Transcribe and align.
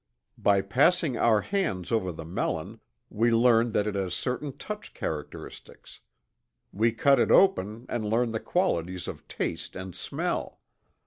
By 0.39 0.61
passing 0.61 1.15
our 1.15 1.41
hands 1.41 1.91
over 1.91 2.11
the 2.11 2.25
melon, 2.25 2.79
we 3.11 3.29
learn 3.29 3.71
that 3.73 3.85
it 3.85 3.93
has 3.93 4.15
certain 4.15 4.57
touch 4.57 4.95
characteristics. 4.95 5.99
We 6.73 6.91
cut 6.91 7.19
it 7.19 7.29
open 7.29 7.85
and 7.87 8.03
learn 8.09 8.31
the 8.31 8.39
qualities 8.39 9.07
of 9.07 9.27
taste 9.27 9.75
and 9.75 9.95
smell. 9.95 10.59